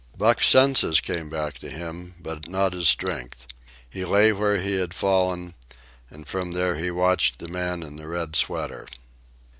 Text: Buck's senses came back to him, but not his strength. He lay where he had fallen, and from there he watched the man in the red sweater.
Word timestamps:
Buck's 0.17 0.47
senses 0.47 0.99
came 0.99 1.29
back 1.29 1.59
to 1.59 1.69
him, 1.69 2.15
but 2.19 2.47
not 2.47 2.73
his 2.73 2.89
strength. 2.89 3.45
He 3.87 4.03
lay 4.03 4.31
where 4.33 4.59
he 4.59 4.77
had 4.79 4.95
fallen, 4.95 5.53
and 6.09 6.27
from 6.27 6.53
there 6.53 6.75
he 6.75 6.89
watched 6.89 7.37
the 7.37 7.47
man 7.47 7.83
in 7.83 7.97
the 7.97 8.07
red 8.07 8.35
sweater. 8.35 8.87